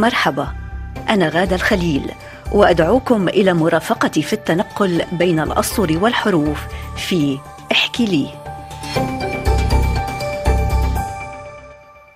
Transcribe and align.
مرحبا. 0.00 0.48
أنا 1.08 1.28
غادة 1.28 1.56
الخليل 1.56 2.02
وأدعوكم 2.52 3.28
إلى 3.28 3.52
مرافقتي 3.54 4.22
في 4.22 4.32
التنقل 4.32 5.02
بين 5.12 5.40
الأسطر 5.40 5.98
والحروف 5.98 6.58
في 6.96 7.38
احكي 7.72 8.06
لي. 8.06 8.28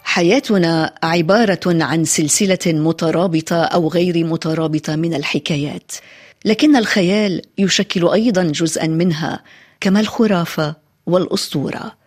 حياتنا 0.05 0.95
عبارة 1.03 1.61
عن 1.67 2.05
سلسلة 2.05 2.59
مترابطة 2.67 3.63
أو 3.65 3.89
غير 3.89 4.25
مترابطة 4.25 4.97
من 4.97 5.15
الحكايات 5.15 5.93
لكن 6.45 6.77
الخيال 6.77 7.43
يشكل 7.59 8.09
أيضا 8.09 8.43
جزءا 8.43 8.87
منها 8.87 9.41
كما 9.81 10.01
الخرافة 10.01 10.75
والأسطورة. 11.07 12.02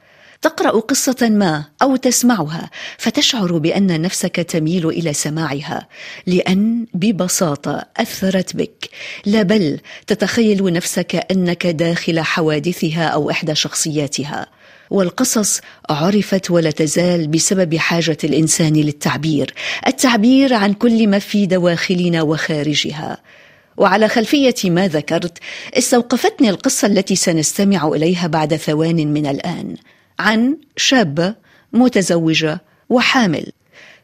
تقرأ 0.46 0.80
قصة 0.80 1.30
ما 1.30 1.64
أو 1.82 1.96
تسمعها 1.96 2.70
فتشعر 2.98 3.58
بأن 3.58 4.02
نفسك 4.02 4.36
تميل 4.36 4.90
إلى 4.90 5.14
سماعها 5.14 5.88
لأن 6.28 6.86
ببساطة 6.94 7.86
أثرت 7.98 8.56
بك. 8.56 8.90
لا 9.26 9.42
بل 9.42 9.80
تتخيل 10.08 10.74
نفسك 10.74 11.26
أنك 11.32 11.68
داخل 11.68 12.20
حوادثها 12.20 13.06
أو 13.08 13.32
إحدى 13.32 13.56
شخصياتها. 13.56 14.48
والقصص 14.90 15.62
عرفت 15.90 16.52
ولا 16.52 16.72
تزال 16.72 17.28
بسبب 17.28 17.76
حاجة 17.76 18.18
الإنسان 18.24 18.74
للتعبير 18.74 19.54
التعبير 19.88 20.54
عن 20.54 20.74
كل 20.74 21.08
ما 21.08 21.20
في 21.20 21.46
دواخلنا 21.46 22.22
وخارجها. 22.22 23.18
وعلى 23.78 24.08
خلفية 24.08 24.56
ما 24.66 24.88
ذكرت 24.88 25.38
استوقفتني 25.74 26.50
القصة 26.50 26.88
التي 26.88 27.16
سنستمع 27.16 27.88
إليها 27.88 28.28
بعد 28.28 28.56
ثوان 28.56 29.14
من 29.14 29.28
الآن. 29.28 29.76
عن 30.20 30.58
شابة 30.78 31.36
متزوجة 31.74 32.62
وحامل. 32.90 33.52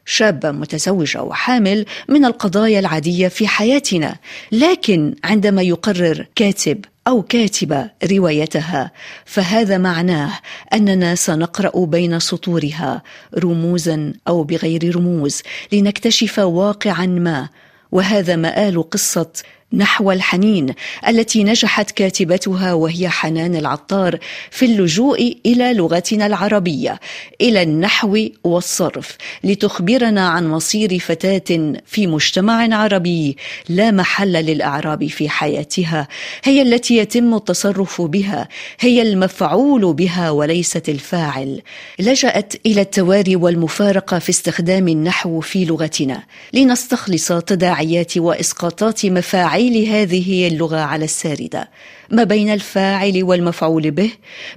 شابة 0.04 0.50
متزوجة 0.50 1.22
وحامل 1.22 1.86
من 2.08 2.24
القضايا 2.24 2.78
العادية 2.78 3.28
في 3.28 3.48
حياتنا 3.48 4.16
لكن 4.52 5.14
عندما 5.24 5.62
يقرر 5.62 6.26
كاتب 6.34 6.84
أو 7.08 7.22
كاتبة 7.22 7.90
روايتها 8.10 8.90
فهذا 9.24 9.78
معناه 9.78 10.32
أننا 10.72 11.14
سنقرأ 11.14 11.84
بين 11.84 12.18
سطورها 12.18 13.02
رموزا 13.38 14.12
أو 14.28 14.42
بغير 14.42 14.96
رموز 14.96 15.42
لنكتشف 15.72 16.38
واقعا 16.38 17.06
ما 17.06 17.48
وهذا 17.92 18.36
مآل 18.36 18.90
قصة 18.90 19.32
نحو 19.72 20.12
الحنين 20.12 20.74
التي 21.08 21.44
نجحت 21.44 21.90
كاتبتها 21.90 22.72
وهي 22.72 23.08
حنان 23.08 23.56
العطار 23.56 24.18
في 24.50 24.64
اللجوء 24.64 25.36
إلى 25.46 25.74
لغتنا 25.74 26.26
العربية 26.26 27.00
إلى 27.40 27.62
النحو 27.62 28.18
والصرف 28.44 29.16
لتخبرنا 29.44 30.28
عن 30.28 30.48
مصير 30.48 30.98
فتاة 30.98 31.72
في 31.86 32.06
مجتمع 32.06 32.76
عربي 32.76 33.36
لا 33.68 33.90
محل 33.90 34.32
للإعراب 34.32 35.06
في 35.06 35.28
حياتها. 35.28 36.08
هي 36.44 36.62
التي 36.62 36.96
يتم 36.96 37.34
التصرف 37.34 38.02
بها 38.02 38.48
هي 38.80 39.02
المفعول 39.02 39.94
بها 39.94 40.30
وليست 40.30 40.88
الفاعل. 40.88 41.62
لجأت 41.98 42.54
إلى 42.66 42.80
التواري 42.80 43.36
والمفارقة 43.36 44.18
في 44.18 44.30
استخدام 44.30 44.88
النحو 44.88 45.40
في 45.40 45.64
لغتنا 45.64 46.22
لنستخلص 46.52 47.32
تداعيات 47.32 48.18
وإسقاطات 48.18 49.06
مفاعيل 49.06 49.61
تفعيل 49.62 49.88
هذه 49.88 50.48
اللغة 50.48 50.76
على 50.76 51.04
الساردة. 51.04 51.70
ما 52.10 52.24
بين 52.24 52.50
الفاعل 52.50 53.22
والمفعول 53.22 53.90
به 53.90 54.10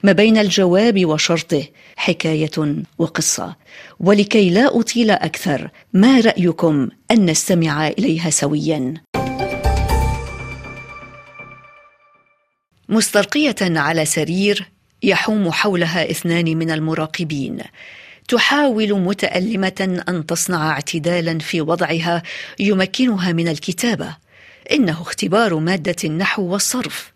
ما 0.03 0.11
بين 0.11 0.38
الجواب 0.38 1.05
وشرطه 1.05 1.63
حكاية 1.95 2.83
وقصة. 2.97 3.55
ولكي 3.99 4.49
لا 4.49 4.79
أطيل 4.79 5.11
أكثر 5.11 5.69
ما 5.93 6.19
رأيكم 6.19 6.89
أن 7.11 7.25
نستمع 7.25 7.88
إليها 7.88 8.29
سويا؟ 8.29 8.93
مستلقية 12.89 13.55
على 13.61 14.05
سرير 14.05 14.72
يحوم 15.03 15.51
حولها 15.51 16.11
اثنان 16.11 16.57
من 16.57 16.72
المراقبين. 16.72 17.57
تحاول 18.27 18.93
متألمة 18.93 20.03
أن 20.09 20.25
تصنع 20.25 20.72
اعتدالا 20.72 21.39
في 21.39 21.61
وضعها 21.61 22.23
يمكنها 22.59 23.31
من 23.31 23.47
الكتابة. 23.47 24.24
إنه 24.71 25.01
اختبار 25.01 25.55
مادة 25.55 25.95
النحو 26.03 26.43
والصرف. 26.43 27.15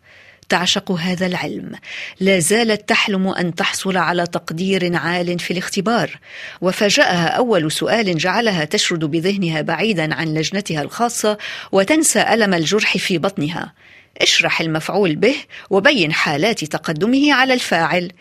تعشق 0.50 0.92
هذا 0.92 1.26
العلم. 1.26 1.72
لا 2.20 2.40
زالت 2.40 2.90
تحلم 2.90 3.28
أن 3.28 3.56
تحصل 3.56 3.98
على 3.98 4.28
تقدير 4.28 4.96
عال 4.96 5.40
في 5.40 5.52
الاختبار. 5.52 6.20
وفاجأها 6.62 7.28
أول 7.28 7.72
سؤال 7.72 8.18
جعلها 8.18 8.66
تشرد 8.66 9.06
بذهنها 9.06 9.62
بعيدا 9.62 10.16
عن 10.16 10.34
لجنتها 10.34 10.82
الخاصة 10.82 11.38
وتنسى 11.72 12.22
ألم 12.22 12.54
الجرح 12.54 12.98
في 12.98 13.18
بطنها. 13.18 13.74
اشرح 14.22 14.62
المفعول 14.62 15.16
به 15.16 15.36
وبين 15.70 16.14
حالات 16.14 16.64
تقدمه 16.64 17.34
على 17.34 17.54
الفاعل. 17.54 18.12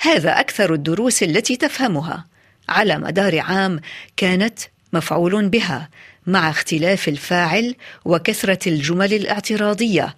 هذا 0.00 0.40
أكثر 0.40 0.74
الدروس 0.74 1.22
التي 1.22 1.56
تفهمها. 1.56 2.26
على 2.68 2.98
مدار 2.98 3.38
عام 3.40 3.80
كانت 4.16 4.58
مفعول 4.92 5.48
بها. 5.48 5.88
مع 6.28 6.50
اختلاف 6.50 7.08
الفاعل 7.08 7.74
وكثرة 8.04 8.68
الجمل 8.68 9.14
الاعتراضية. 9.14 10.16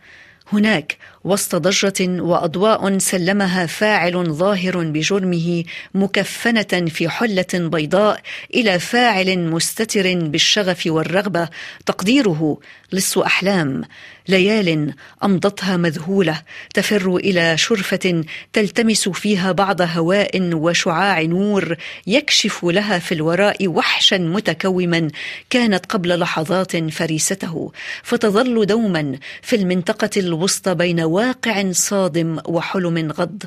هناك 0.52 0.96
وسط 1.24 1.56
ضجة 1.56 2.22
وأضواء 2.22 2.98
سلمها 2.98 3.66
فاعل 3.66 4.24
ظاهر 4.24 4.84
بجرمه 4.84 5.64
مكفنة 5.94 6.86
في 6.88 7.08
حلة 7.08 7.46
بيضاء 7.54 8.20
إلى 8.54 8.78
فاعل 8.78 9.38
مستتر 9.38 10.14
بالشغف 10.14 10.82
والرغبة 10.86 11.48
تقديره 11.86 12.58
لص 12.92 13.18
أحلام. 13.18 13.82
ليال 14.28 14.94
أمضتها 15.24 15.76
مذهولة 15.76 16.42
تفر 16.74 17.16
إلى 17.16 17.58
شرفة 17.58 18.24
تلتمس 18.52 19.08
فيها 19.08 19.52
بعض 19.52 19.80
هواء 19.82 20.54
وشعاع 20.54 21.22
نور 21.22 21.76
يكشف 22.06 22.64
لها 22.64 22.98
في 22.98 23.12
الوراء 23.12 23.68
وحشا 23.68 24.14
متكوما 24.14 25.08
كانت 25.50 25.86
قبل 25.86 26.18
لحظات 26.18 26.76
فريسته. 26.76 27.72
فتظل 28.02 28.66
دوما 28.66 29.18
في 29.42 29.56
المنطقة 29.56 30.10
الوسطى 30.16 30.74
بين 30.74 31.00
واقع 31.10 31.72
صادم 31.72 32.38
وحلم 32.48 33.12
غض 33.12 33.42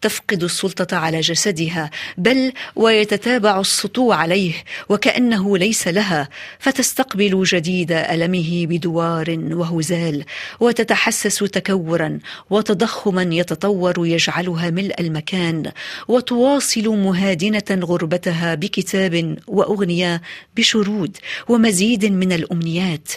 تفقد 0.00 0.42
السلطة 0.42 0.96
على 0.96 1.20
جسدها 1.20 1.90
بل 2.18 2.52
ويتتابع 2.76 3.60
السطو 3.60 4.12
عليه 4.12 4.52
وكأنه 4.88 5.58
ليس 5.58 5.88
لها 5.88 6.28
فتستقبل 6.58 7.42
جديد 7.44 7.92
ألمه 7.92 8.66
بدوار 8.66 9.38
وهزال 9.50 10.24
وتتحسس 10.60 11.38
تكورا 11.38 12.18
وتضخما 12.50 13.22
يتطور 13.22 14.06
يجعلها 14.06 14.70
ملء 14.70 15.00
المكان 15.00 15.72
وتواصل 16.08 16.88
مهادنة 16.88 17.84
غربتها 17.84 18.54
بكتاب 18.54 19.36
وأغنية 19.46 20.22
بشرود 20.56 21.16
ومزيد 21.48 22.04
من 22.04 22.32
الأمنيات. 22.32 23.08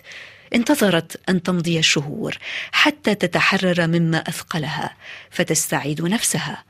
انتظرت 0.56 1.30
أن 1.30 1.44
تمضي 1.44 1.80
الشهور 1.80 2.38
حتى 2.72 3.16
تتحرر 3.16 3.88
مما 3.88 4.18
أثقلها 4.18 4.96
فتستعيد 5.32 6.02
نفسها. 6.02 6.64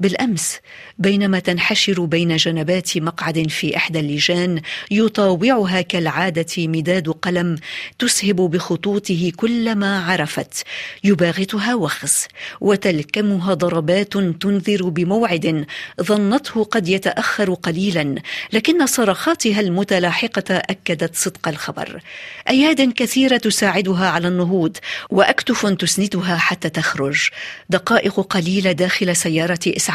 بالأمس. 0.00 0.58
بينما 0.98 1.38
تنحشر 1.38 2.04
بين 2.04 2.36
جنبات 2.36 2.98
مقعد 2.98 3.50
في 3.50 3.76
إحدى 3.76 4.00
اللجان 4.00 4.60
يطاوعها 4.90 5.80
كالعادة 5.80 6.46
مداد 6.58 7.08
قلم 7.08 7.56
تسهب 7.98 8.36
بخطوطه 8.36 9.32
كل 9.36 9.74
ما 9.74 10.04
عرفت. 10.04 10.64
يباغتها 11.04 11.74
وخز 11.74 12.26
وتلكمها 12.60 13.54
ضربات 13.54 14.12
تنذر 14.12 14.88
بموعد 14.88 15.66
ظنته 16.02 16.64
قد 16.64 16.88
يتأخر 16.88 17.54
قليلا. 17.54 18.14
لكن 18.52 18.86
صرخاتها 18.86 19.60
المتلاحقة 19.60 20.56
أكدت 20.56 21.16
صدق 21.16 21.48
الخبر. 21.48 22.00
اياد 22.48 22.92
كثيرة 22.92 23.36
تساعدها 23.36 24.08
على 24.08 24.28
النهوض 24.28 24.76
وأكتف 25.10 25.66
تسندها 25.66 26.36
حتى 26.36 26.68
تخرج. 26.68 27.28
دقائق 27.70 28.20
قليلة 28.20 28.72
داخل 28.72 29.16
سيارة 29.16 29.58
إسعاف 29.66 29.89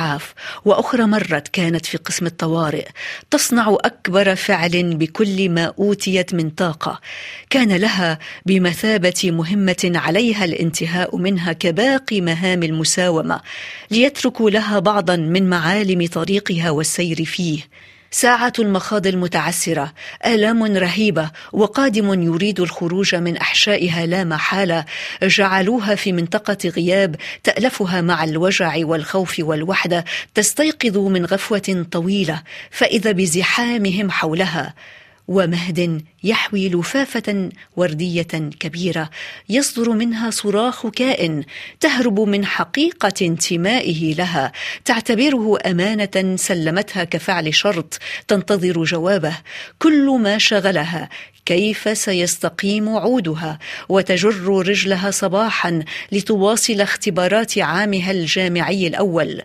وأخرى 0.66 1.04
مرت 1.06 1.48
كانت 1.48 1.86
في 1.86 1.98
قسم 1.98 2.26
الطوارئ 2.26 2.88
تصنع 3.32 3.78
أكبر 3.82 4.36
فعل 4.36 4.96
بكل 4.96 5.50
ما 5.50 5.74
أوتيت 5.80 6.34
من 6.34 6.50
طاقة. 6.50 7.00
كان 7.50 7.76
لها 7.76 8.20
بمثابة 8.46 9.32
مهمة 9.32 9.92
عليها 9.96 10.46
الانتهاء 10.46 11.18
منها 11.18 11.54
كباقي 11.54 12.22
مهام 12.22 12.64
المساومة 12.64 13.42
ليتركوا 13.92 14.50
لها 14.50 14.80
بعضا 14.80 15.16
من 15.16 15.50
معالم 15.50 16.08
طريقها 16.08 16.70
والسير 16.70 17.26
فيه. 17.26 17.60
ساعة 18.18 18.54
المخاض 18.60 19.08
المتعسرة 19.08 19.94
آلام 20.26 20.64
رهيبة 20.64 21.32
وقادم 21.54 22.24
يريد 22.24 22.60
الخروج 22.60 23.16
من 23.16 23.38
أحشائها 23.38 24.06
لا 24.06 24.24
محالة. 24.24 24.86
جعلوها 25.24 25.96
في 25.96 26.12
منطقة 26.12 26.58
غياب 26.70 27.16
تألفها 27.44 28.02
مع 28.02 28.24
الوجع 28.24 28.74
والخوف 28.78 29.36
والوحدة 29.40 30.06
تستيقظ 30.34 30.98
من 30.98 31.26
غفوة 31.26 31.86
طويلة 31.92 32.42
فإذا 32.72 33.12
بزحامهم 33.12 34.12
حولها. 34.12 34.74
ومهد 35.28 36.02
يحوي 36.24 36.70
لفافة 36.70 37.50
وردية 37.76 38.22
كبيرة 38.60 39.10
يصدر 39.50 39.90
منها 39.90 40.30
صراخ 40.30 40.88
كائن 40.88 41.44
تهرب 41.80 42.20
من 42.20 42.46
حقيقة 42.46 43.14
انتمائه 43.22 44.16
لها 44.16 44.52
تعتبره 44.86 45.58
أمانة 45.66 46.36
سلمتها 46.36 47.04
كفعل 47.04 47.54
شرط 47.54 48.00
تنتظر 48.28 48.84
جوابه. 48.84 49.38
كل 49.80 50.20
ما 50.22 50.38
شغلها 50.38 51.10
كيف 51.46 51.98
سيستقيم 51.98 52.90
عودها؟ 52.90 53.60
وتجر 53.90 54.66
رجلها 54.68 55.12
صباحا 55.12 55.84
لتواصل 56.12 56.82
اختبارات 56.82 57.58
عامها 57.58 58.12
الجامعي 58.12 58.88
الأول. 58.88 59.42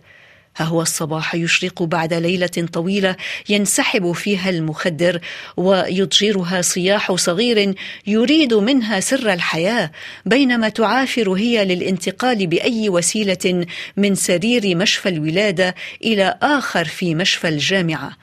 ها 0.57 0.65
هو 0.65 0.83
الصباح 0.83 1.35
يشرق 1.35 1.83
بعد 1.83 2.15
ليلة 2.15 2.69
طويلة 2.73 3.17
ينسحب 3.49 4.13
فيها 4.13 4.51
المخدر 4.51 5.21
ويضجرها 5.57 6.63
صياح 6.63 7.13
صغير 7.15 7.75
يريد 8.07 8.55
منها 8.55 9.01
سر 9.01 9.33
الحياة 9.33 9.91
بينما 10.27 10.69
تعافر 10.69 11.33
هي 11.33 11.65
للانتقال 11.65 12.47
بأي 12.47 12.89
وسيلة 12.89 13.67
من 13.97 14.15
سرير 14.15 14.77
مشفى 14.77 15.09
الولادة 15.09 15.75
إلى 16.05 16.39
آخر 16.43 16.85
في 16.85 17.15
مشفى 17.15 17.49
الجامعة. 17.49 18.17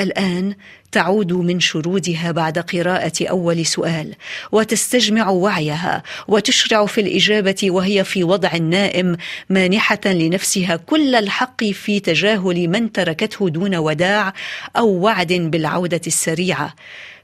الآن 0.00 0.54
تعود 0.92 1.32
من 1.32 1.60
شرودها 1.60 2.30
بعد 2.30 2.58
قراءة 2.58 3.12
أول 3.30 3.66
سؤال 3.66 4.14
وتستجمع 4.52 5.28
وعيها 5.28 6.02
وتشرع 6.28 6.86
في 6.86 7.00
الإجابة 7.00 7.56
وهي 7.62 8.04
في 8.04 8.24
وضع 8.24 8.56
نائم 8.56 9.16
مانحة 9.50 10.00
لنفسها 10.06 10.76
كل 10.76 11.14
الحق 11.14 11.64
في 11.64 12.00
تجاهل 12.00 12.68
من 12.68 12.92
تركته 12.92 13.48
دون 13.48 13.74
وداع 13.74 14.32
أو 14.76 14.88
وعد 14.88 15.32
بالعودة 15.32 16.00
السريعة. 16.06 16.74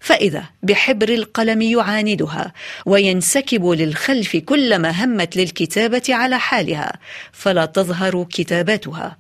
فإذا 0.01 0.45
بحبر 0.63 1.09
القلم 1.09 1.63
يعاندها 1.63 2.53
وينسكب 2.87 3.67
للخلف 3.67 4.37
كلما 4.37 5.05
همت 5.05 5.37
للكتابة 5.37 6.03
على 6.09 6.39
حالها 6.39 6.93
فلا 7.33 7.65
تظهر 7.67 8.27
كتاباتها. 8.31 9.17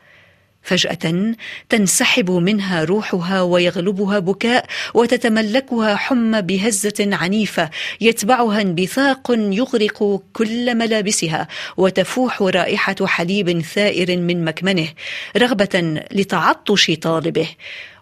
فجأة 0.69 1.35
تنسحب 1.69 2.31
منها 2.31 2.85
روحها 2.85 3.43
ويغلبها 3.43 4.19
بكاء 4.19 4.67
وتتملكها 4.94 5.97
حمى 5.97 6.43
بهزة 6.43 7.09
عنيفة 7.12 7.70
يتبعها 8.00 8.61
انبثاق 8.61 9.31
يغرق 9.31 10.23
كل 10.32 10.75
ملابسها 10.75 11.49
وتفوح 11.76 12.43
رائحة 12.43 13.06
حليب 13.06 13.61
ثائر 13.61 14.17
من 14.17 14.44
مكمنه 14.44 14.88
رغبة 15.37 16.03
لتعطش 16.12 16.91
طالبه 16.91 17.49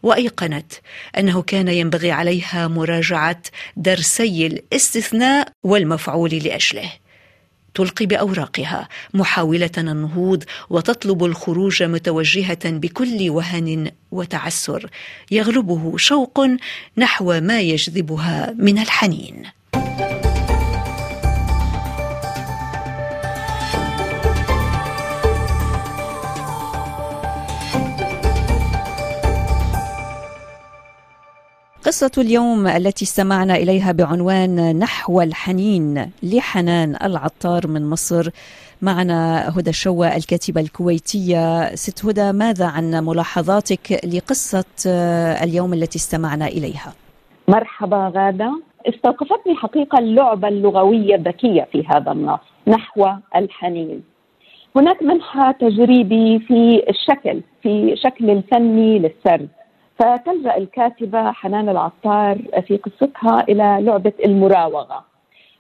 وايقنت 0.02 0.72
أنه 1.18 1.42
كان 1.42 1.68
ينبغي 1.68 2.10
عليها 2.10 2.68
مراجعة 2.68 3.42
درسي 3.76 4.46
الاستثناء 4.46 5.48
والمفعول 5.64 6.30
لأجله. 6.30 7.05
تلقي 7.76 8.06
بأوراقها 8.06 8.88
محاولة 9.14 9.70
النهوض 9.78 10.44
وتطلب 10.70 11.24
الخروج 11.24 11.82
متوجهة 11.82 12.70
بكل 12.70 13.30
وهن 13.30 13.90
وتعسر. 14.12 14.90
يغلبه 15.30 15.96
شوق 15.96 16.46
نحو 16.98 17.40
ما 17.40 17.60
يجذبها 17.60 18.54
من 18.58 18.78
الحنين. 18.78 19.42
قصة 31.86 32.10
اليوم 32.18 32.66
التي 32.66 33.04
استمعنا 33.04 33.56
إليها 33.56 33.92
بعنوان 33.92 34.78
نحو 34.78 35.20
الحنين 35.20 36.10
لحنان 36.22 36.96
العطار 37.02 37.66
من 37.66 37.90
مصر. 37.90 38.30
معنا 38.82 39.48
هدى 39.48 39.70
الشوى 39.70 40.16
الكاتبة 40.16 40.60
الكويتية. 40.60 41.74
ست 41.74 42.04
هدى 42.04 42.32
ماذا 42.32 42.66
عن 42.66 43.04
ملاحظاتك 43.04 44.04
لقصة 44.14 44.64
اليوم 45.42 45.72
التي 45.72 45.98
استمعنا 45.98 46.46
إليها؟ 46.46 46.92
مرحبا 47.48 48.12
غادة. 48.16 48.60
استوقفتني 48.88 49.54
حقيقة 49.54 49.98
اللعبة 49.98 50.48
اللغوية 50.48 51.14
الذكية 51.14 51.68
في 51.72 51.84
هذا 51.86 52.12
النص 52.12 52.40
نحو 52.68 53.08
الحنين. 53.36 54.02
هناك 54.76 55.02
منحى 55.02 55.52
تجريبي 55.60 56.38
في 56.38 56.82
الشكل 56.88 57.40
في 57.62 57.94
شكل 57.96 58.30
الفني 58.30 58.98
للسرد. 58.98 59.48
فتلجأ 59.98 60.56
الكاتبة 60.56 61.32
حنان 61.32 61.68
العطار 61.68 62.38
في 62.66 62.76
قصتها 62.76 63.40
إلى 63.48 63.78
لعبة 63.80 64.12
المراوغة 64.24 65.04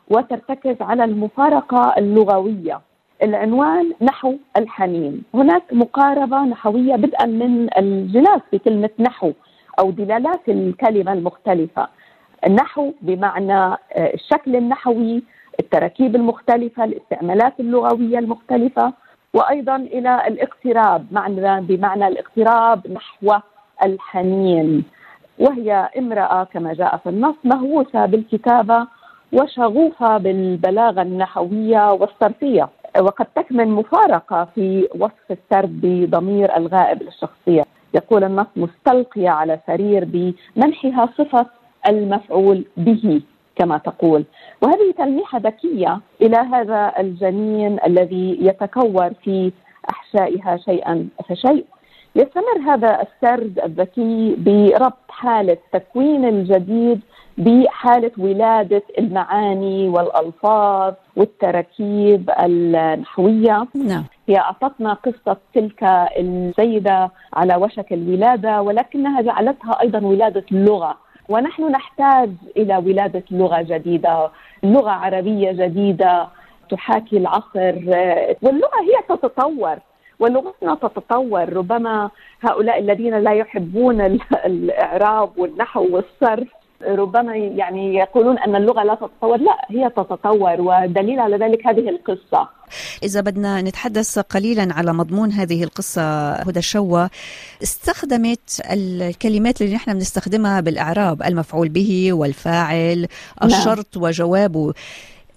وترتكز 0.08 0.76
على 0.80 1.04
المفارقة 1.04 1.94
اللغوية 1.98 2.80
العنوان 3.22 3.92
نحو 4.02 4.34
الحنين. 4.56 5.22
هناك 5.34 5.62
مقاربة 5.72 6.44
نحوية 6.44 6.96
بدءا 6.96 7.26
من 7.26 7.68
الجناس 7.78 8.40
في 8.50 8.58
كلمه 8.58 8.90
نحو 8.98 9.32
أو 9.78 9.90
دلالات 9.90 10.48
الكلمة 10.48 11.12
المختلفة. 11.12 11.88
النحو 12.46 12.92
بمعنى 13.02 13.76
الشكل 13.96 14.56
النحوي 14.56 15.22
التراكيب 15.60 16.16
المختلفة 16.16 16.84
الاستعمالات 16.84 17.60
اللغوية 17.60 18.18
المختلفة 18.18 18.92
وأيضا 19.34 19.76
إلى 19.76 20.26
الاقتراب 20.28 21.06
معنى 21.12 21.60
بمعنى 21.60 22.08
الاقتراب 22.08 22.92
نحو 22.92 23.34
الحنين. 23.84 24.84
وهي 25.38 25.90
امرأة 25.98 26.44
كما 26.44 26.74
جاء 26.74 26.96
في 26.96 27.08
النص 27.08 27.34
مهووسة 27.44 28.06
بالكتابة 28.06 28.86
وشغوفة 29.32 30.18
بالبلاغة 30.18 31.02
النحوية 31.02 31.92
والصرفية. 31.92 32.68
وقد 33.00 33.26
تكمن 33.36 33.68
مفارقة 33.68 34.48
في 34.54 34.88
وصف 34.98 35.30
السرد 35.30 35.80
بضمير 35.82 36.56
الغائب 36.56 37.02
للشخصية. 37.02 37.64
يقول 37.94 38.24
النص 38.24 38.46
مستلقية 38.56 39.30
على 39.30 39.60
سرير 39.66 40.04
بمنحها 40.04 41.08
صفة 41.18 41.46
المفعول 41.88 42.64
به 42.76 43.20
كما 43.56 43.78
تقول. 43.78 44.24
وهذه 44.62 44.94
تلميحة 44.98 45.38
ذكية 45.38 46.00
إلى 46.22 46.36
هذا 46.36 46.92
الجنين 46.98 47.78
الذي 47.86 48.38
يتكور 48.40 49.10
في 49.24 49.52
أحشائها 49.90 50.56
شيئا 50.56 51.08
فشيء 51.28 51.64
يستمر 52.16 52.58
هذا 52.66 53.02
السرد 53.02 53.60
الذكي 53.64 54.34
بربط 54.38 55.10
حالة 55.10 55.56
تكوين 55.72 56.24
الجديد 56.24 57.00
بحالة 57.38 58.10
ولادة 58.18 58.82
المعاني 58.98 59.88
والألفاظ 59.88 60.94
والتراكيب 61.16 62.30
النحوية. 62.40 63.66
نعم. 63.74 64.04
هي 64.28 64.38
أعطتنا 64.38 64.92
قصة 64.92 65.36
تلك 65.54 65.84
السيدة 66.18 67.10
على 67.32 67.56
وشك 67.56 67.92
الولادة 67.92 68.62
ولكنها 68.62 69.20
جعلتها 69.22 69.80
أيضا 69.80 70.06
ولادة 70.06 70.44
لغة. 70.50 70.96
ونحن 71.28 71.62
نحتاج 71.70 72.30
إلى 72.56 72.76
ولادة 72.76 73.24
لغة 73.30 73.62
جديدة 73.62 74.30
لغة 74.62 74.90
عربية 74.90 75.52
جديدة 75.52 76.28
تحاكي 76.70 77.16
العصر. 77.16 77.74
واللغة 78.42 78.80
هي 78.82 79.02
تتطور. 79.08 79.76
ولغتنا 80.18 80.74
تتطور 80.74 81.52
ربما 81.52 82.10
هؤلاء 82.40 82.78
الذين 82.78 83.18
لا 83.18 83.32
يحبون 83.32 84.00
الإعراب 84.46 85.38
والنحو 85.38 85.88
والصرف 85.90 86.48
ربما 86.82 87.36
يعني 87.36 87.94
يقولون 87.94 88.38
أن 88.38 88.56
اللغة 88.56 88.82
لا 88.82 88.94
تتطور، 88.94 89.36
لا 89.36 89.56
هي 89.68 89.90
تتطور 89.90 90.60
ودليل 90.60 91.20
على 91.20 91.36
ذلك 91.36 91.66
هذه 91.66 91.88
القصة. 91.88 92.48
إذا 93.02 93.20
بدنا 93.20 93.62
نتحدث 93.62 94.18
قليلا 94.18 94.74
على 94.74 94.92
مضمون 94.92 95.32
هذه 95.32 95.64
القصة 95.64 96.32
هدى 96.32 96.58
الشوى 96.58 97.08
استخدمت 97.62 98.62
الكلمات 98.72 99.62
اللي 99.62 99.74
نحن 99.74 99.92
بنستخدمها 99.92 100.60
بالإعراب 100.60 101.22
المفعول 101.22 101.68
به 101.68 102.12
والفاعل 102.12 102.98
نعم. 103.40 103.50
الشرط 103.50 103.96
وجوابه 103.96 104.72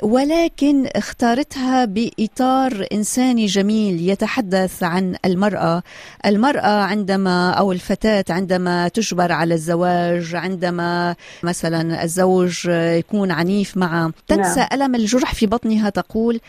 ولكن 0.01 0.88
اختارتها 0.96 1.86
بإطار 1.86 2.88
انساني 2.94 3.46
جميل 3.46 4.10
يتحدث 4.10 4.84
عن 4.84 5.15
المرأة، 5.25 5.84
المرأة 6.25 6.82
عندما 6.82 7.51
أو 7.51 7.72
الفتاة 7.72 8.25
عندما 8.29 8.88
تجبر 8.88 9.32
على 9.32 9.53
الزواج، 9.53 10.36
عندما 10.36 11.15
مثلا 11.44 12.03
الزوج 12.03 12.65
يكون 12.70 13.32
عنيف 13.32 13.77
معها، 13.77 14.12
تنسى 14.27 14.60
نعم. 14.60 14.70
ألم 14.74 14.96
الجرح 14.96 15.34
في 15.34 15.46
بطنها 15.46 15.89
تقول 15.89 16.39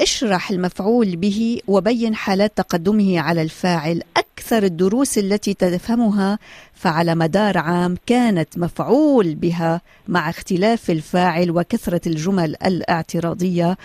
اشرح 0.00 0.50
المفعول 0.50 1.16
به 1.16 1.60
وبين 1.68 2.14
حالات 2.14 2.52
تقدمه 2.56 3.20
على 3.20 3.42
الفاعل 3.42 4.02
أكثر 4.16 4.62
الدروس 4.62 5.18
التي 5.18 5.54
تفهمها 5.54 6.38
فعلى 6.74 7.14
مدار 7.14 7.58
عام 7.58 7.96
كانت 8.06 8.58
مفعول 8.58 9.34
بها 9.34 9.80
مع 10.08 10.30
اختلاف 10.30 10.90
الفاعل 10.90 11.50
وكثرة 11.50 12.00
الجمل 12.06 12.56
الاعتراضية. 12.64 13.76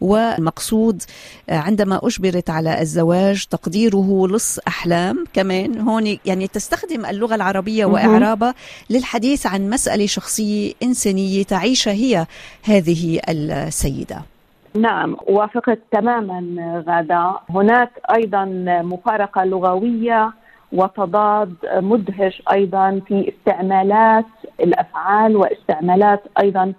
والمقصود 0.00 1.02
عندما 1.48 2.00
أجبرت 2.02 2.50
على 2.50 2.80
الزواج 2.80 3.44
تقديره 3.44 4.28
لص 4.28 4.58
أحلام. 4.68 5.24
كمان 5.32 5.78
هون 5.78 6.18
يعني 6.24 6.48
تستخدم 6.48 7.06
اللغة 7.06 7.34
العربية 7.34 7.84
وإعرابها 7.84 8.54
للحديث 8.90 9.46
عن 9.46 9.70
مسألة 9.70 10.06
شخصية 10.06 10.72
إنسانية 10.82 11.42
تعيشها 11.42 11.92
هي 11.92 12.26
هذه 12.62 13.20
السيدة. 13.28 14.31
نعم 14.76 15.16
وافقت 15.28 15.78
تماما 15.90 16.82
غادة. 16.88 17.32
هناك 17.50 17.90
أيضا 18.16 18.44
مفارقة 18.84 19.44
لغوية 19.44 20.32
وتضاد 20.72 21.54
مدهش 21.72 22.42
أيضا 22.52 23.00
في 23.08 23.28
استعمالات 23.28 24.24
الأفعال 24.60 25.36
واستعمالات 25.36 26.22
أيضا 26.42 26.72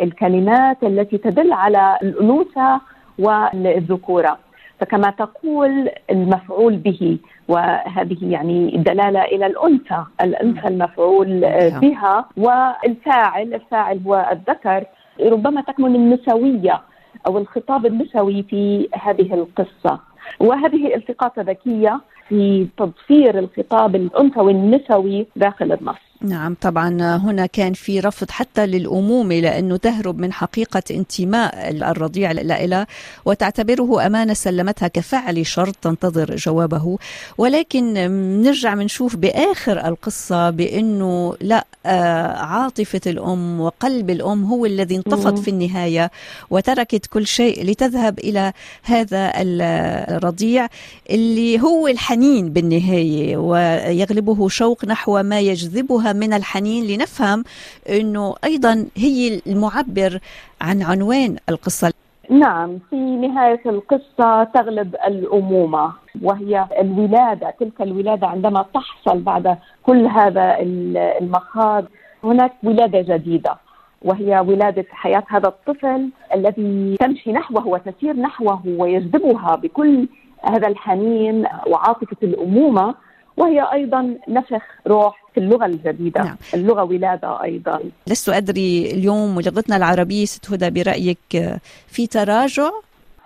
الكلمات 0.00 0.82
التي 0.82 1.18
تدل 1.18 1.52
على 1.52 1.98
الأنوثة 2.02 2.80
والذكورة. 3.18 4.38
فكما 4.80 5.10
تقول 5.10 5.90
المفعول 6.10 6.76
به 6.76 7.18
وهذه 7.48 8.16
يعني 8.22 8.70
دلالة 8.76 9.22
إلى 9.22 9.46
الأنثى، 9.46 10.04
الأنثى 10.20 10.68
المفعول 10.68 11.40
نعم. 11.40 11.80
بها. 11.80 12.24
والفاعل، 12.36 13.54
الفاعل 13.54 14.00
هو 14.06 14.28
الذكر 14.32 14.84
ربما 15.20 15.60
تكمن 15.60 15.94
النسوية. 15.94 16.80
أو 17.26 17.38
الخطاب 17.38 17.86
النسوي 17.86 18.42
في 18.42 18.88
هذه 18.94 19.34
القصة. 19.34 20.00
وهذه 20.40 20.94
التقاط 20.94 21.38
ذكية 21.38 22.00
في 22.28 22.66
تضفير 22.76 23.38
الخطاب 23.38 23.96
الأنثوي 23.96 24.52
النسوي 24.52 25.26
داخل 25.36 25.72
النص. 25.72 26.07
نعم 26.22 26.56
طبعا 26.60 27.16
هنا 27.16 27.46
كان 27.46 27.72
في 27.72 28.00
رفض 28.00 28.30
حتى 28.30 28.66
للأمومة 28.66 29.34
لأنه 29.34 29.76
تهرب 29.76 30.18
من 30.18 30.32
حقيقة 30.32 30.82
انتماء 30.90 31.70
الرضيع 31.70 32.32
لها 32.32 32.86
وتعتبره 33.24 34.06
أمانة 34.06 34.34
سلمتها 34.34 34.88
كفعل 34.88 35.46
شرط 35.46 35.76
تنتظر 35.82 36.36
جوابه. 36.36 36.98
ولكن 37.38 37.94
نرجع 38.42 38.74
بنشوف 38.74 39.16
بآخر 39.16 39.86
القصة 39.88 40.50
بأنه 40.50 41.36
لا 41.40 41.64
آه، 41.86 42.26
عاطفة 42.26 43.00
الأم 43.06 43.60
وقلب 43.60 44.10
الأم 44.10 44.44
هو 44.44 44.66
الذي 44.66 44.96
انطفض 44.96 45.36
في 45.36 45.48
النهاية 45.50 46.10
وتركت 46.50 47.06
كل 47.06 47.26
شيء 47.26 47.64
لتذهب 47.64 48.18
إلى 48.18 48.52
هذا 48.82 49.32
الرضيع 49.36 50.68
اللي 51.10 51.60
هو 51.60 51.88
الحنين 51.88 52.48
بالنهاية 52.50 53.36
ويغلبه 53.36 54.48
شوق 54.48 54.84
نحو 54.84 55.22
ما 55.22 55.40
يجذبها 55.40 56.07
من 56.12 56.32
الحنين 56.32 56.86
لنفهم 56.86 57.44
إنه 57.88 58.34
أيضا 58.44 58.86
هي 58.96 59.40
المعبر 59.46 60.18
عن 60.60 60.82
عنوان 60.82 61.36
القصة. 61.48 61.92
نعم 62.30 62.78
في 62.90 62.96
نهاية 62.96 63.60
القصة 63.66 64.44
تغلب 64.44 64.96
الأمومة 65.06 65.92
وهي 66.22 66.66
الولادة 66.80 67.54
تلك 67.60 67.80
الولادة 67.80 68.26
عندما 68.26 68.64
تحصل 68.74 69.18
بعد 69.18 69.58
كل 69.82 70.06
هذا 70.06 70.56
المخاض 71.20 71.84
هناك 72.24 72.52
ولادة 72.64 73.16
جديدة 73.16 73.56
وهي 74.02 74.40
ولادة 74.40 74.86
حياة 74.90 75.24
هذا 75.28 75.48
الطفل 75.48 76.10
الذي 76.34 76.96
تمشي 77.00 77.32
نحوه 77.32 77.66
وتسير 77.66 78.16
نحوه 78.16 78.62
ويجذبها 78.66 79.56
بكل 79.56 80.08
هذا 80.42 80.68
الحنين 80.68 81.46
وعاطفة 81.66 82.16
الأمومة 82.22 82.94
وهي 83.36 83.72
أيضا 83.72 84.14
نفخ 84.28 84.62
روح 84.86 85.27
اللغة 85.38 85.66
الجديدة 85.66 86.22
نعم. 86.22 86.36
اللغة 86.54 86.82
ولادة 86.82 87.42
أيضا. 87.42 87.80
لست 88.06 88.28
أدري 88.28 88.90
اليوم 88.90 89.36
ولغتنا 89.36 89.76
العربية 89.76 90.24
ست 90.24 90.50
هدى 90.52 90.70
برأيك 90.70 91.58
في 91.86 92.06
تراجع؟ 92.06 92.70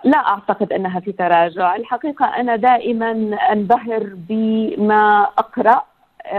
لا 0.04 0.18
أعتقد 0.18 0.72
أنها 0.72 1.00
في 1.00 1.12
تراجع، 1.12 1.76
الحقيقة 1.76 2.24
أنا 2.24 2.56
دائما 2.56 3.10
أنبهر 3.52 4.12
بما 4.28 5.26
أقرأ 5.38 5.82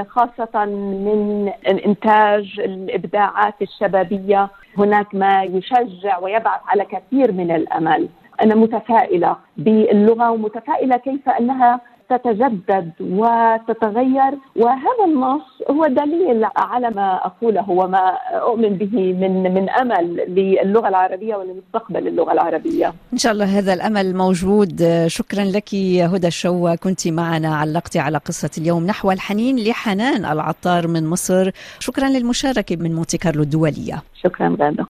خاصة 0.08 0.66
من 0.66 1.52
إنتاج 1.68 2.60
الإبداعات 2.60 3.56
الشبابية. 3.62 4.50
هناك 4.78 5.16
ما 5.16 5.44
يشجع 5.44 6.18
ويبعث 6.20 6.62
على 6.68 6.86
كثير 6.86 7.32
من 7.32 7.52
الأمل. 7.52 8.10
أنا 8.42 8.56
متفائلة 8.56 9.36
باللغة 9.58 10.32
ومتفائلة 10.32 10.98
كيف 10.98 11.30
أنها 11.30 11.82
تتجدد 12.18 12.92
وتتغير 13.00 14.34
وهذا 14.56 15.04
النص 15.08 15.42
هو 15.72 15.88
دليل 15.88 16.46
على 16.56 16.90
ما 16.90 17.26
أقوله 17.26 17.70
وما 17.70 18.18
أؤمن 18.32 18.70
به 18.70 19.14
من 19.14 19.54
من 19.54 19.70
أمل 19.70 20.26
للغة 20.28 20.88
العربية 20.88 21.36
ولمستقبل 21.36 22.08
اللغة 22.08 22.32
العربية. 22.32 22.94
إن 23.14 23.18
شاء 23.18 23.32
الله 23.32 23.60
هذا 23.60 23.74
الأمل 23.74 24.16
موجود، 24.16 25.04
شكرا 25.08 25.44
لك 25.44 25.76
هدى 26.14 26.28
الشوا 26.28 26.76
كنت 26.76 27.08
معنا 27.08 27.56
علقتي 27.56 28.00
على 28.00 28.18
قصة 28.18 28.50
اليوم 28.58 28.86
نحو 28.86 29.12
الحنين 29.12 29.60
لحنان 29.60 30.26
العطار 30.26 30.88
من 30.88 31.08
مصر، 31.08 31.52
شكرا 31.80 32.10
للمشاركة 32.10 32.76
من 32.76 32.96
مونتي 32.96 33.18
كارلو 33.18 33.44
الدولية. 33.44 34.04
شكرا 34.24 34.58
غاده. 34.60 34.86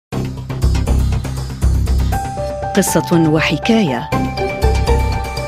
قصة 2.76 3.30
وحكاية 3.30 4.10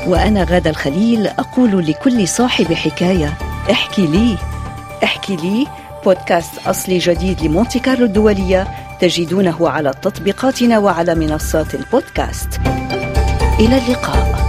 وأنا 0.07 0.43
غادة 0.43 0.69
الخليل 0.69 1.27
أقول 1.27 1.87
لكل 1.87 2.27
صاحب 2.27 2.73
حكاية 2.73 3.33
احكي 3.71 4.07
لي. 4.07 4.37
احكي 5.03 5.35
لي 5.35 5.67
بودكاست 6.05 6.67
أصلي 6.67 6.97
جديد 6.97 7.43
لمونتي 7.43 7.79
كارلو 7.79 8.05
الدولية 8.05 8.67
تجدونه 9.01 9.69
على 9.69 9.91
تطبيقاتنا 10.01 10.79
وعلى 10.79 11.15
منصات 11.15 11.75
البودكاست. 11.75 12.49
إلى 13.59 13.77
اللقاء. 13.77 14.44